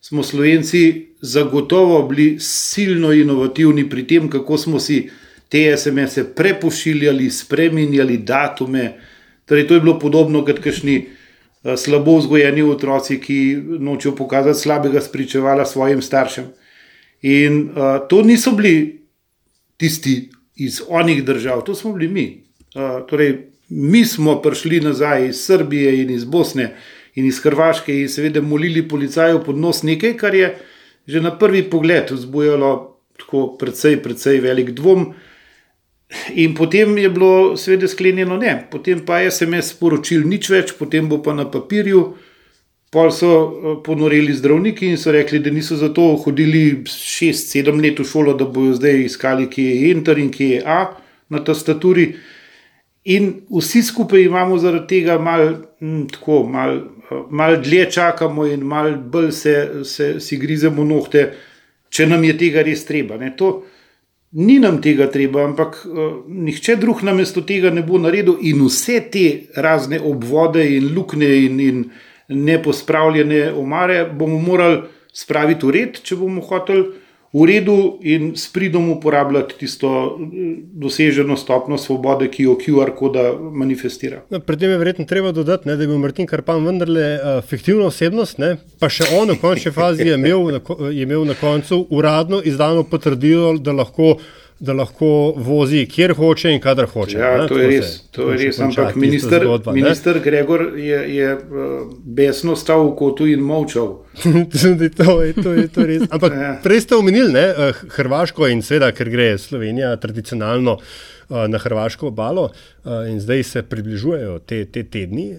smo 0.00 0.22
Slovenci 0.22 1.06
zagotovo 1.20 2.02
bili 2.08 2.36
silno 2.40 3.12
inovativni 3.12 3.88
pri 3.88 4.06
tem, 4.06 4.28
kako 4.30 4.58
smo 4.58 4.78
si 4.80 5.08
te 5.48 5.76
SMS-e 5.76 6.24
prepošiljali, 6.34 7.30
spremenjali 7.30 8.18
datume. 8.18 9.00
Torej, 9.44 9.66
to 9.66 9.74
je 9.74 9.80
bilo 9.80 9.98
podobno 9.98 10.44
kot 10.44 10.58
kašni 10.58 11.06
slabo 11.76 12.18
vzgojeni 12.18 12.62
otroci, 12.62 13.18
ki 13.20 13.38
nočejo 13.78 14.14
pokazati 14.16 14.60
slabega 14.60 15.00
spričevala 15.00 15.66
svojim 15.66 16.02
staršem. 16.02 16.44
In 17.22 17.70
uh, 17.70 18.08
to 18.08 18.22
niso 18.22 18.52
bili 18.52 19.02
tisti 19.76 20.30
iz 20.56 20.80
onih 20.88 21.24
držav, 21.24 21.64
to 21.64 21.74
smo 21.74 21.92
bili 21.92 22.08
mi. 22.08 22.26
Uh, 22.74 23.06
torej, 23.08 23.48
mi 23.68 24.04
smo 24.04 24.42
prišli 24.42 24.80
nazaj 24.80 25.28
iz 25.28 25.40
Srbije 25.44 26.02
in 26.02 26.10
iz 26.10 26.24
Bosne 26.24 26.76
in 27.14 27.26
iz 27.26 27.40
Hrvaške 27.42 27.94
in 28.00 28.08
seveda 28.08 28.40
molili 28.40 28.88
policajev 28.88 29.42
pod 29.44 29.58
nos 29.58 29.82
nekaj, 29.82 30.16
kar 30.16 30.34
je 30.34 30.56
že 31.06 31.20
na 31.20 31.30
prvi 31.38 31.62
pogled 31.70 32.10
vzbujalo 32.10 32.98
tako 33.18 33.56
precej, 33.58 34.02
precej 34.02 34.40
velik 34.40 34.70
dvom. 34.70 35.14
In 36.34 36.54
potem 36.54 36.98
je 36.98 37.08
bilo 37.10 37.56
seveda 37.58 37.88
sklenjeno 37.88 38.36
ne, 38.38 38.54
potem 38.70 39.00
pa 39.06 39.18
je 39.18 39.30
SMS 39.30 39.72
sporočil 39.74 40.22
nič 40.28 40.50
več, 40.52 40.72
potem 40.78 41.08
bo 41.10 41.18
pa 41.22 41.34
na 41.34 41.48
papirju. 41.50 42.02
Pol 42.94 43.10
so 43.10 43.30
eh, 43.34 43.74
ponorili 43.84 44.34
zdravniki 44.34 44.86
in 44.86 45.00
so 45.00 45.10
rekli, 45.12 45.40
da 45.42 45.50
niso 45.50 45.76
zato 45.76 46.12
hodili 46.22 46.84
6-7 46.86 47.82
let 47.82 47.98
v 47.98 48.06
šolo, 48.06 48.36
da 48.38 48.46
bodo 48.46 48.76
zdaj 48.78 49.02
iskali, 49.08 49.50
kje 49.50 49.66
je 49.66 49.90
Enter 49.90 50.22
in 50.22 50.30
kje 50.30 50.50
je 50.54 50.62
A 50.62 50.80
na 51.28 51.42
tastaturi. 51.44 52.12
In 53.10 53.32
vsi 53.50 53.82
skupaj 53.86 54.22
imamo 54.22 54.58
zaradi 54.58 54.86
tega 54.94 55.18
malo 55.18 55.50
hm, 55.82 56.06
mal, 56.50 56.80
mal 57.30 57.58
dlje 57.62 57.90
čakamo 57.90 58.46
in 58.46 58.62
malo 58.62 58.96
bolj 58.96 59.32
se, 59.32 59.84
se 59.84 60.20
si 60.20 60.38
grizemo 60.38 60.84
nohte, 60.84 61.32
če 61.90 62.06
nam 62.06 62.24
je 62.24 62.38
tega 62.38 62.62
res 62.62 62.86
treba. 62.86 63.18
Ne, 63.18 63.34
to, 63.36 63.62
Ni 64.36 64.58
nam 64.60 64.82
tega 64.84 65.06
treba, 65.08 65.46
ampak 65.48 65.78
uh, 65.88 66.18
nihče 66.28 66.76
drug 66.76 67.00
namesto 67.06 67.40
tega 67.46 67.70
ne 67.72 67.80
bo 67.86 67.96
naredil, 67.98 68.36
in 68.44 68.60
vse 68.66 68.98
te 69.12 69.26
razne 69.56 70.00
obvode 70.00 70.64
in 70.76 70.90
luknje 70.92 71.30
in, 71.46 71.60
in 71.60 71.84
nepospravljene 72.28 73.46
omare, 73.56 74.02
bomo 74.12 74.38
morali 74.42 74.82
spraviti 75.16 75.64
v 75.64 75.72
red, 75.78 76.00
če 76.04 76.18
bomo 76.20 76.44
hoteli 76.44 77.05
v 77.32 77.46
redu 77.46 77.98
in 78.00 78.32
s 78.36 78.52
pridom 78.52 78.90
uporabljati 78.90 79.58
tisto 79.58 79.88
eh, 80.20 80.56
doseženo 80.72 81.36
stopno 81.36 81.78
svobode, 81.78 82.30
ki 82.30 82.46
jo 82.46 82.56
QR 82.60 82.94
koda 82.96 83.32
manifestira. 83.38 84.22
No, 84.30 84.40
pri 84.40 84.56
tem 84.56 84.70
je 84.70 84.78
verjetno 84.78 85.04
treba 85.04 85.32
dodati, 85.32 85.68
ne, 85.68 85.76
da 85.76 85.82
je 85.82 85.90
bil 85.90 85.98
Martin 85.98 86.26
Karpan 86.26 86.64
vendarle 86.64 87.06
uh, 87.16 87.44
fiktivna 87.44 87.90
osebnost, 87.90 88.38
ne, 88.38 88.56
pa 88.80 88.88
še 88.88 89.10
on 89.18 89.34
v 89.34 89.38
končni 89.40 89.72
fazi 89.72 90.06
je 90.06 90.16
imel, 90.16 90.60
je 90.90 91.02
imel 91.02 91.26
na 91.28 91.34
koncu 91.34 91.86
uradno 91.90 92.40
izdano 92.44 92.84
potrdilo, 92.84 93.56
da 93.58 93.72
lahko 93.72 94.16
da 94.58 94.72
lahko 94.72 95.34
vozi 95.36 95.86
kjer 95.90 96.14
hoče 96.16 96.50
in 96.54 96.60
kadar 96.60 96.86
hoče. 96.86 97.18
Ja, 97.18 97.36
ne? 97.42 97.48
to 97.48 97.58
je 97.58 97.66
res. 97.68 97.98
To 98.10 98.30
je 98.30 98.38
res. 98.40 98.60
Ampak 98.60 98.96
minister, 98.96 99.44
zgodba, 99.44 99.72
minister 99.72 100.20
Gregor 100.24 100.78
je, 100.78 101.00
je 101.16 101.34
uh, 101.34 101.40
besno 102.04 102.56
stal 102.56 102.86
v 102.88 102.94
kotu 102.96 103.28
in 103.28 103.44
molčal. 103.44 103.98
Tudi 104.62 104.88
to, 104.90 105.20
je, 105.22 105.32
to, 105.36 105.52
je, 105.52 105.68
to 105.68 105.80
je 105.80 105.86
res. 105.86 106.08
Ampak 106.10 106.32
Ja. 106.36 106.54
prej 106.62 106.80
ste 106.80 106.96
omenili 106.96 107.32
ne, 107.32 107.44
eh, 107.52 107.84
Hrvaško 107.96 108.48
in 108.48 108.62
seveda, 108.62 108.92
ker 108.92 109.08
gre 109.12 109.36
Slovenija 109.38 109.96
tradicionalno 110.00 110.78
eh, 110.80 111.15
na 111.28 111.58
Hrvaško 111.58 112.06
obalo 112.06 112.50
eh, 112.50 113.10
in 113.10 113.20
zdaj 113.20 113.42
se 113.42 113.62
približujejo 113.62 114.38
te, 114.38 114.64
te 114.64 114.82
tedni 114.82 115.30
eh, 115.30 115.38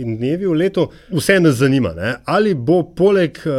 in 0.00 0.16
dnevi 0.16 0.46
v 0.46 0.52
letu. 0.52 0.88
Vse 1.10 1.40
nas 1.40 1.54
zanima, 1.54 1.92
ne, 1.96 2.14
ali 2.24 2.54
bo 2.54 2.82
poleg 2.96 3.38
eh, 3.44 3.50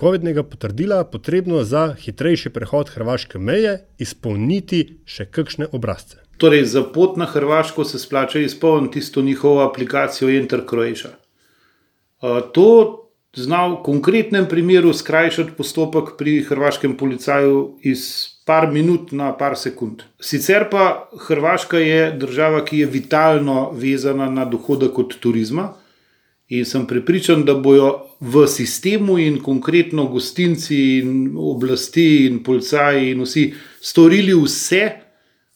COVID-nega 0.00 0.42
potrdila 0.42 1.04
potrebno 1.04 1.64
za 1.64 1.94
hitrejši 1.98 2.50
prehod 2.50 2.90
hrvaške 2.94 3.38
meje 3.38 3.78
izpolniti 3.98 4.84
še 5.04 5.26
kakšne 5.30 5.70
obrazce. 5.72 6.20
Torej, 6.38 6.64
za 6.66 6.82
pot 6.82 7.16
na 7.16 7.26
Hrvaško 7.30 7.84
se 7.84 7.98
splača 7.98 8.38
izpolniti 8.42 8.98
tisto 8.98 9.22
njihovo 9.22 9.62
aplikacijo 9.62 10.28
Enter 10.28 10.64
Croatia. 10.66 11.14
To 12.52 12.68
zna 13.36 13.66
v 13.66 13.82
konkretnem 13.82 14.48
primeru 14.48 14.92
skrajšati 14.92 15.54
postopek 15.56 16.16
pri 16.18 16.42
hrvaškem 16.42 16.96
policaju 16.96 17.78
iz 17.82 18.33
par 18.44 18.70
minut 18.72 19.12
na 19.12 19.32
par 19.32 19.56
sekund. 19.56 20.04
Sicer 20.20 20.68
pa 20.70 21.08
Hrvaška 21.26 21.78
je 21.78 22.10
država, 22.20 22.64
ki 22.64 22.78
je 22.78 22.86
vitalno 22.86 23.70
vezana 23.72 24.30
na 24.30 24.44
dohodek 24.44 24.98
od 24.98 25.18
turizma. 25.20 25.72
In 26.48 26.64
sem 26.68 26.84
prepričan, 26.86 27.44
da 27.44 27.54
bodo 27.54 28.04
v 28.20 28.44
sistemu 28.46 29.18
in 29.18 29.40
konkretno 29.42 30.04
gostinci 30.12 30.98
in 30.98 31.32
oblasti 31.36 32.26
in 32.26 32.42
policaji 32.44 33.10
in 33.10 33.24
vsi 33.24 33.46
storili 33.80 34.34
vse, 34.36 34.90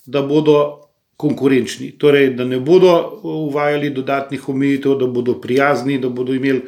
da 0.06 0.22
bodo 0.22 0.88
konkurenčni. 1.16 1.90
Torej, 1.98 2.30
da 2.38 2.44
ne 2.44 2.60
bodo 2.60 3.20
uvajali 3.22 3.90
dodatnih 3.90 4.48
omejitev, 4.48 4.94
da 4.98 5.06
bodo 5.06 5.34
prijazni, 5.40 5.98
da 6.00 6.08
bodo 6.08 6.32
imeli 6.32 6.62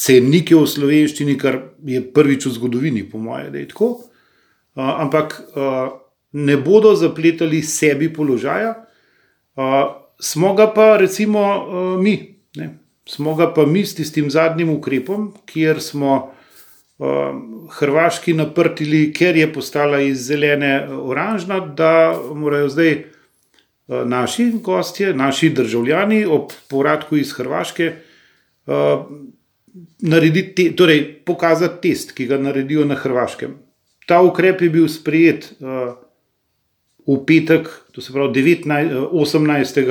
cenike 0.00 0.56
v 0.56 0.66
slovenščini, 0.66 1.36
kar 1.38 1.58
je 1.84 2.00
prvič 2.14 2.46
v 2.46 2.54
zgodovini, 2.54 3.04
po 3.10 3.18
mojem, 3.20 3.50
da 3.52 3.58
je 3.60 3.68
tako. 3.68 3.90
Ampak 4.80 5.40
ne 6.32 6.56
bodo 6.56 6.94
zapletali 6.94 7.62
sebi 7.62 8.08
položaja, 8.12 8.74
smo 10.20 10.54
ga 10.54 10.70
pa 10.74 10.96
recimo 10.96 11.66
mi. 11.98 12.16
Ne? 12.56 12.78
Smo 13.08 13.34
ga 13.34 13.50
pa 13.54 13.66
mi 13.66 13.84
s 13.86 13.94
tistim 13.94 14.30
zadnjim 14.30 14.70
ukrepom, 14.70 15.32
kjer 15.46 15.80
smo 15.80 16.30
Hrvaški 17.70 18.34
naprtili, 18.36 19.06
ker 19.16 19.36
je 19.36 19.46
postala 19.52 20.02
iz 20.04 20.26
zelene 20.28 20.84
oranžna, 20.92 21.60
da 21.60 22.12
morajo 22.34 22.68
zdaj 22.68 22.92
naši 23.88 24.50
gostje, 24.62 25.14
naši 25.14 25.48
državljani 25.50 26.26
ob 26.26 26.52
povratku 26.68 27.16
iz 27.16 27.32
Hrvaške 27.32 27.92
narediti, 30.02 30.70
torej 30.76 31.02
pokazati 31.24 31.88
test, 31.88 32.12
ki 32.12 32.26
ga 32.26 32.38
naredijo 32.38 32.84
na 32.84 32.94
Hrvaškem. 32.94 33.56
Ta 34.10 34.18
ukrep 34.26 34.64
je 34.64 34.70
bil 34.74 34.88
sprejet 34.90 35.52
uh, 35.62 35.94
v 37.06 37.20
petek, 37.26 37.70
to 37.94 38.02
se 38.02 38.10
pravi 38.12 38.34
19, 38.42 38.90
uh, 39.06 39.22
18 39.22 39.86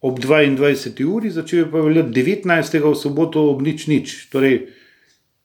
ob 0.00 0.18
22. 0.18 1.04
uri, 1.06 1.30
začel 1.30 1.58
je 1.58 1.70
pa 1.70 1.80
veljati 1.84 2.10
19. 2.16 2.78
v 2.82 2.94
soboto 2.96 3.44
ob 3.52 3.62
nič 3.62 3.86
nič. 3.86 4.32
Torej, 4.32 4.72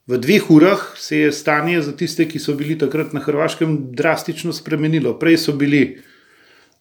v 0.07 0.17
dveh 0.21 0.49
urah 0.49 0.81
se 0.97 1.27
je 1.27 1.31
stanje 1.31 1.81
za 1.81 1.91
tiste, 1.91 2.25
ki 2.25 2.39
so 2.39 2.55
bili 2.55 2.77
takrat 2.77 3.13
na 3.13 3.19
Hrvaškem, 3.19 3.91
drastično 3.93 4.53
spremenilo. 4.53 5.17
Prej 5.19 5.37
so 5.37 5.53
bili 5.53 5.99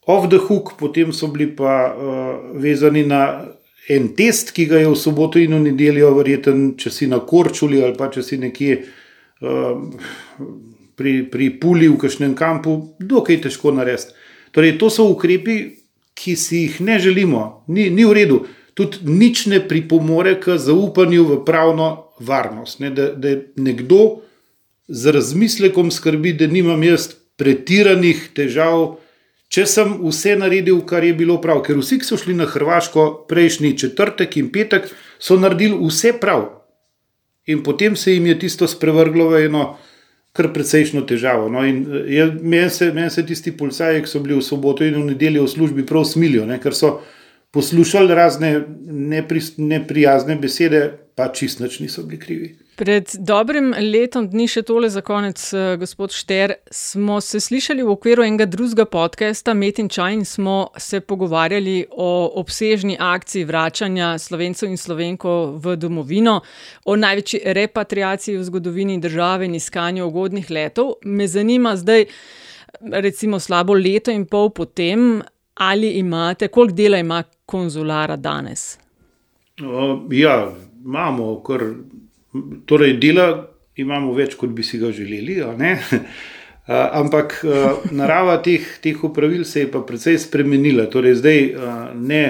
off 0.07 0.29
the 0.29 0.37
hook, 0.37 0.77
potem 0.79 1.13
so 1.13 1.27
bili 1.27 1.51
pa 1.55 1.91
uh, 1.91 2.59
vezani 2.61 3.03
na 3.05 3.51
en 3.89 4.07
test, 4.15 4.53
ki 4.55 4.65
ga 4.65 4.81
je 4.81 4.89
v 4.89 4.97
soboto 4.97 5.41
in 5.41 5.53
v 5.53 5.65
nedeljo, 5.69 6.13
verjeten, 6.17 6.73
če 6.77 6.89
si 6.89 7.09
na 7.11 7.19
Korčuli 7.21 7.83
ali 7.83 7.97
pa 7.97 8.09
če 8.09 8.23
si 8.23 8.41
nekje. 8.41 8.85
Uh, 9.41 10.73
Pri, 10.95 11.25
pri 11.27 11.49
Puli 11.59 11.89
v 11.91 11.97
kažem 11.99 12.35
kampu, 12.39 12.95
dokaj 12.99 13.41
težko 13.43 13.73
narediti. 13.75 14.15
Torej, 14.55 14.77
to 14.79 14.87
so 14.89 15.09
ukrepi, 15.11 15.75
ki 16.15 16.35
si 16.39 16.61
jih 16.63 16.79
ne 16.81 16.99
želimo, 16.99 17.65
ni, 17.67 17.89
ni 17.91 18.05
v 18.07 18.13
redu. 18.15 18.37
Tudi 18.75 19.03
nič 19.03 19.45
ne 19.51 19.59
pripomore 19.59 20.37
k 20.39 20.55
zaupanju 20.59 21.25
v 21.27 21.39
pravno 21.47 21.89
varnost. 22.19 22.79
Ne, 22.79 22.91
da, 22.95 23.11
da 23.11 23.35
nekdo 23.55 24.21
z 24.87 25.11
razmislekom 25.11 25.91
skrbi, 25.91 26.33
da 26.33 26.47
nimam 26.47 26.83
jaz 26.83 27.09
pretiranih 27.39 28.29
težav, 28.35 28.97
če 29.51 29.65
sem 29.67 29.95
vse 30.03 30.35
naredil, 30.39 30.81
kar 30.87 31.03
je 31.03 31.15
bilo 31.15 31.37
prav. 31.43 31.63
Ker 31.65 31.79
vsi, 31.79 31.99
ki 31.99 32.07
so 32.07 32.19
šli 32.19 32.35
na 32.37 32.47
Hrvaško 32.49 33.27
prejšnji 33.29 33.75
četrtek 33.79 34.37
in 34.39 34.51
petek, 34.55 34.87
so 35.19 35.39
naredili 35.39 35.79
vse 35.79 36.15
prav. 36.19 36.47
In 37.45 37.61
potem 37.63 37.95
se 37.95 38.15
jim 38.15 38.25
je 38.31 38.39
tisto 38.39 38.67
sprevrglo 38.67 39.29
v 39.29 39.45
eno 39.45 39.75
kar 40.35 40.51
precejšno 40.53 41.05
težavo. 41.07 41.47
No, 41.49 41.63
Meni 42.41 42.69
se, 42.69 42.91
men 42.93 43.09
se 43.09 43.23
tisti 43.25 43.53
policaji, 43.57 44.03
ki 44.03 44.11
so 44.11 44.19
bili 44.23 44.35
v 44.35 44.43
soboto 44.43 44.83
in 44.83 44.97
v 44.99 45.05
nedeljo 45.13 45.45
v 45.45 45.53
službi, 45.53 45.85
prav 45.87 46.03
smilijo, 46.09 46.45
ne, 46.49 46.59
ker 46.59 46.75
so 46.75 46.97
poslušali 47.55 48.15
razne 48.15 48.51
nepri, 48.85 49.39
neprijazne 49.57 50.35
besede, 50.35 50.81
pa 51.15 51.29
čist 51.31 51.63
nič 51.63 51.79
niso 51.79 52.03
bili 52.03 52.19
krivi. 52.19 52.49
Pred 52.75 53.13
dobrim 53.23 53.69
letom 53.71 54.25
dni, 54.27 54.49
še 54.51 54.61
tole 54.67 54.89
za 54.91 54.99
konec, 54.99 55.39
eh, 55.55 55.77
gospod 55.79 56.11
Šter, 56.11 56.57
smo 56.67 57.21
se 57.23 57.39
slišali 57.39 57.83
v 57.83 57.93
okviru 57.93 58.25
enega 58.25 58.45
drugega 58.45 58.83
podcasta, 58.85 59.53
Met 59.55 59.79
in 59.79 59.87
Čaj, 59.87 60.13
in 60.13 60.25
smo 60.25 60.67
se 60.77 60.99
pogovarjali 60.99 61.85
o 61.91 62.31
obsežni 62.35 62.97
akciji 62.99 63.45
vračanja 63.47 64.17
slovencev 64.19 64.69
in 64.69 64.77
slovenko 64.77 65.55
v 65.63 65.77
domovino, 65.79 66.41
o 66.85 66.95
največji 66.99 67.41
repatriaciji 67.45 68.37
v 68.37 68.43
zgodovini 68.43 68.99
države 68.99 69.45
in 69.45 69.55
iskanju 69.55 70.07
ugodnih 70.07 70.51
letov. 70.51 70.97
Me 71.05 71.27
zanima 71.27 71.77
zdaj, 71.79 72.05
recimo 72.91 73.39
slabo 73.39 73.73
leto 73.73 74.11
in 74.11 74.25
pol 74.25 74.49
potem, 74.49 75.21
ali 75.63 75.95
imate, 76.03 76.47
koliko 76.47 76.75
dela 76.75 76.97
ima 76.97 77.23
konzulara 77.45 78.15
danes? 78.15 78.77
Uh, 79.63 80.03
ja, 80.11 80.51
imamo 80.83 81.39
kar. 81.39 81.63
Torej, 82.65 82.97
dela 83.01 83.27
imamo 83.79 84.13
več, 84.15 84.35
kot 84.39 84.53
bi 84.55 84.63
si 84.63 84.79
ga 84.81 84.91
želeli. 84.95 85.39
Uh, 85.43 85.53
ampak 87.01 87.37
uh, 87.45 87.85
narava 87.95 88.37
teh, 88.43 88.63
teh 88.81 89.03
upravil 89.03 89.45
se 89.45 89.65
je 89.65 89.71
pa 89.71 89.83
precej 89.85 90.19
spremenila. 90.21 90.87
Torej, 90.91 91.19
zdaj 91.21 91.41
uh, 91.53 91.75
ne 91.95 92.23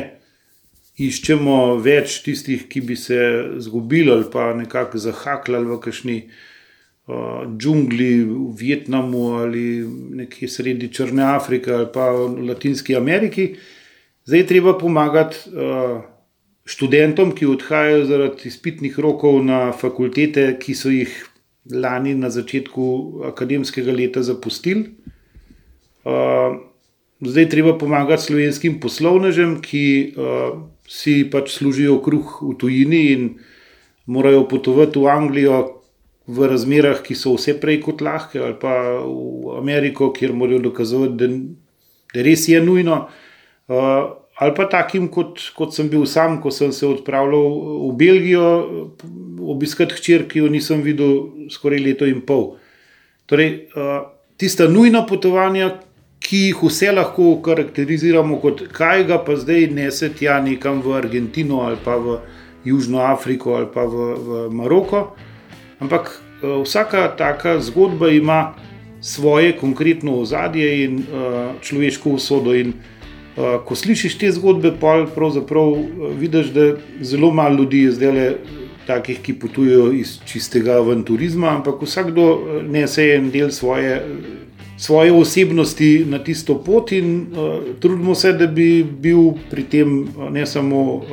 iščemo 0.96 1.78
več 1.84 2.22
tistih, 2.24 2.68
ki 2.72 2.82
bi 2.88 2.96
se 2.96 3.20
zgubili 3.64 4.14
ali 4.14 4.30
pa 4.32 4.54
nekako 4.56 5.02
zahaklali 5.04 5.68
v 5.68 5.80
kakšni 5.84 6.18
uh, 6.24 7.44
džungli 7.52 8.12
v 8.24 8.52
Vietnamu 8.60 9.26
ali 9.42 9.84
nekje 10.22 10.48
sredi 10.52 10.92
Črne 10.94 11.26
Afrike 11.36 11.74
ali 11.76 11.90
pa 11.94 12.12
v 12.16 12.48
Latinski 12.48 12.96
Ameriki. 12.96 13.54
Zdaj 14.26 14.40
je 14.40 14.48
treba 14.50 14.78
pomagati. 14.80 15.52
Študentom, 16.66 17.36
ki 17.38 17.46
odhajajo 17.46 18.06
zaradi 18.10 18.50
izpitnih 18.50 18.98
rokov 19.00 19.38
na 19.46 19.70
fakultete, 19.70 20.48
ki 20.58 20.74
so 20.74 20.90
jih 20.90 21.14
lani 21.70 22.16
na 22.18 22.32
začetku 22.34 22.86
akademskega 23.30 23.94
leta 23.94 24.24
zapustili. 24.26 24.96
Zdaj 27.22 27.50
treba 27.50 27.76
pomagati 27.78 28.26
slovenskim 28.26 28.80
poslovnežem, 28.82 29.60
ki 29.62 29.86
si 30.90 31.16
pač 31.30 31.54
služijo 31.54 32.00
kruh 32.02 32.42
v 32.42 32.58
tujini 32.58 33.02
in 33.14 33.30
morajo 34.06 34.44
potovati 34.50 35.00
v 35.00 35.10
Anglijo 35.10 35.62
v 36.26 36.50
razmerah, 36.50 37.06
ki 37.06 37.14
so 37.14 37.38
vse 37.38 37.60
prej 37.62 37.84
kot 37.86 38.02
lahke, 38.02 38.42
ali 38.42 38.58
pa 38.58 39.06
v 39.06 39.58
Ameriko, 39.62 40.10
kjer 40.14 40.34
morajo 40.34 40.66
dokazovati, 40.66 41.18
da, 41.22 41.30
da 42.14 42.26
res 42.26 42.50
je 42.50 42.62
nujno. 42.62 43.06
Uh, 43.70 44.25
ali 44.36 44.52
pa 44.56 44.66
takim, 44.68 45.08
kot, 45.12 45.40
kot 45.56 45.74
sem 45.76 45.88
bil 45.90 46.06
sam, 46.10 46.42
ko 46.44 46.52
sem 46.52 46.72
se 46.76 46.88
odpravljal 46.88 47.46
v 47.88 47.92
Belgijo, 47.96 48.48
obiskati 49.56 49.96
hčer, 49.96 50.26
ki 50.28 50.44
jo 50.44 50.52
nisem 50.52 50.82
videl 50.84 51.48
skoraj 51.52 51.80
leto 51.80 52.08
in 52.10 52.20
pol. 52.26 52.58
Torej, 53.32 53.70
tista 54.38 54.68
nujna 54.68 55.06
potovanja, 55.08 55.72
ki 56.26 56.42
jih 56.50 56.64
vse 56.66 56.90
lahko 56.92 57.36
karakteriziramo 57.46 58.40
kot 58.42 58.64
kaj 58.74 59.04
ga 59.06 59.20
pa 59.22 59.36
zdaj 59.38 59.68
nese 59.78 60.10
tja 60.18 60.40
nekam 60.42 60.80
v 60.82 60.96
Argentino 60.98 61.60
ali 61.68 61.78
pa 61.84 62.00
v 62.02 62.18
Južno 62.66 63.04
Afriko 63.06 63.54
ali 63.60 63.68
pa 63.70 63.84
v, 63.86 64.08
v 64.18 64.40
Maroko. 64.50 65.04
Ampak 65.80 66.10
vsaka 66.42 67.14
taka 67.14 67.60
zgodba 67.62 68.10
ima 68.10 68.56
svoje 69.06 69.54
konkretno 69.54 70.18
ozadje 70.24 70.72
in 70.88 71.06
človeško 71.62 72.18
usodo. 72.18 72.58
In, 72.58 72.74
Uh, 72.74 72.95
ko 73.36 73.76
slišiš 73.76 74.18
te 74.18 74.32
zgodbe, 74.32 74.72
pa 74.80 75.06
pravzaprav 75.16 75.76
vidiš, 76.20 76.54
da 76.56 76.70
zelo 77.02 77.32
malo 77.34 77.58
ljudi 77.64 77.82
je 77.84 77.92
zdaj 77.92 78.12
le 78.12 78.28
takih, 78.88 79.20
ki 79.22 79.34
potujejo 79.42 79.92
iz 79.92 80.20
čistega 80.26 80.78
avanturizma, 80.80 81.50
ampak 81.58 81.82
vsakdo 81.82 82.28
nese 82.70 83.10
en 83.16 83.32
del 83.34 83.52
svoje 83.52 84.02
svoje 84.78 85.12
osebnosti 85.12 86.06
na 86.08 86.20
tisto 86.20 86.56
pot 86.64 86.92
in 86.92 87.22
uh, 87.22 87.64
trudimo 87.80 88.16
se, 88.16 88.34
da 88.34 88.48
bi 88.48 88.84
bil 88.84 89.32
pri 89.50 89.64
tem 89.64 90.02
uh, 90.04 90.30
ne 90.30 90.46
samo 90.46 90.82
uh, 90.82 91.04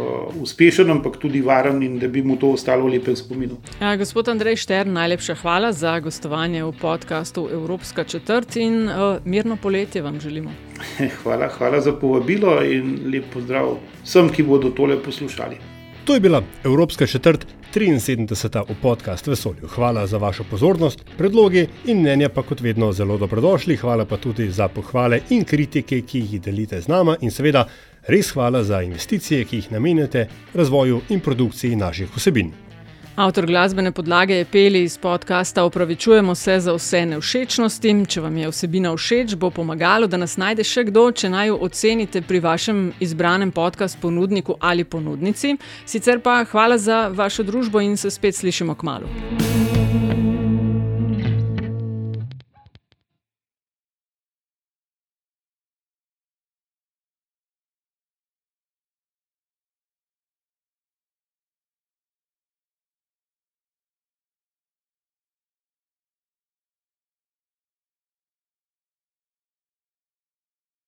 uspešen, 0.42 0.90
ampak 0.90 1.16
tudi 1.16 1.40
varen 1.40 1.83
in 1.83 1.98
da 1.98 2.09
bi 2.09 2.22
mu 2.22 2.37
to 2.37 2.53
ostalo 2.57 2.87
v 2.87 2.98
lepem 2.98 3.16
spominu. 3.16 3.59
Ja, 3.81 3.96
gospod 3.96 4.29
Andrej 4.29 4.57
Štern, 4.57 4.92
najlepša 4.92 5.35
hvala 5.42 5.72
za 5.72 5.98
gostovanje 6.01 6.64
v 6.64 6.72
podkastu 6.81 7.48
Evropska 7.53 8.05
četrt 8.05 8.57
in 8.57 8.88
uh, 8.88 9.18
mirno 9.25 9.57
poletje 9.57 10.03
vam 10.03 10.20
želimo. 10.20 10.51
Hvala, 11.22 11.48
hvala 11.48 11.81
za 11.81 11.92
povabilo 11.92 12.62
in 12.64 12.98
lep 13.12 13.25
pozdrav 13.33 13.77
vsem, 14.03 14.29
ki 14.29 14.42
bodo 14.42 14.70
tole 14.70 14.98
poslušali. 15.03 15.57
To 16.05 16.14
je 16.14 16.20
bila 16.20 16.42
Evropska 16.64 17.07
četrt 17.07 17.46
73. 17.73 18.65
v 18.69 18.75
podkastu 18.83 19.31
Vesolju. 19.31 19.67
Hvala 19.69 20.07
za 20.07 20.19
vašo 20.19 20.45
pozornost, 20.51 21.05
predlogi 21.19 21.67
in 21.85 22.01
mnenja 22.01 22.29
pa 22.29 22.43
kot 22.43 22.61
vedno 22.61 22.93
zelo 22.93 23.19
dobrodošli. 23.19 23.77
Hvala 23.77 24.05
pa 24.05 24.17
tudi 24.17 24.51
za 24.51 24.69
pohvale 24.69 25.21
in 25.31 25.45
kritike, 25.45 26.03
ki 26.03 26.19
jih 26.19 26.41
delite 26.41 26.81
z 26.81 26.89
nama 26.89 27.17
in 27.21 27.31
seveda 27.31 27.65
res 28.09 28.31
hvala 28.33 28.65
za 28.65 28.83
investicije, 28.83 29.45
ki 29.45 29.57
jih 29.57 29.73
namenjate 29.73 30.29
razvoju 30.55 31.01
in 31.09 31.21
produkciji 31.21 31.77
naših 31.77 32.13
vsebin. 32.17 32.53
Avtor 33.16 33.46
glasbene 33.46 33.92
podlage 33.92 34.35
je 34.35 34.44
peli 34.44 34.83
iz 34.83 34.98
podcasta 34.98 35.64
Opravičujemo 35.64 36.35
se 36.35 36.61
za 36.61 36.72
vse 36.72 37.07
nevšečnosti. 37.07 37.92
Če 38.09 38.20
vam 38.20 38.37
je 38.37 38.48
vsebina 38.48 38.94
všeč, 38.96 39.35
bo 39.37 39.51
pomagalo, 39.51 40.07
da 40.07 40.16
nas 40.16 40.38
najde 40.40 40.64
še 40.64 40.87
kdo, 40.88 41.11
če 41.12 41.29
naj 41.29 41.51
jo 41.51 41.59
ocenite 41.68 42.22
pri 42.25 42.40
vašem 42.40 42.81
izbranem 43.01 43.53
podkastu 43.53 44.01
ponudniku 44.01 44.57
ali 44.61 44.85
ponudnici. 44.85 45.59
Sicer 45.85 46.25
pa 46.25 46.40
hvala 46.44 46.79
za 46.79 47.09
vašo 47.12 47.44
družbo 47.44 47.85
in 47.85 47.96
se 47.96 48.11
spet 48.11 48.35
slišimo 48.35 48.75
k 48.75 48.83
malu. 48.83 49.12